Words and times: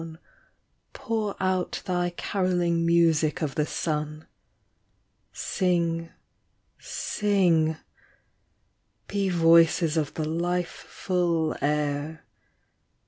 Pour 0.93 1.35
out 1.39 1.83
thy 1.85 2.09
carolling 2.09 2.83
music 2.83 3.43
of 3.43 3.53
the 3.53 3.67
sun. 3.67 4.25
Sing, 5.31 6.09
sing; 6.79 7.77
be 9.07 9.29
voices 9.29 9.97
of 9.97 10.15
the 10.15 10.25
life 10.27 10.87
ful 10.89 11.55
air. 11.61 12.25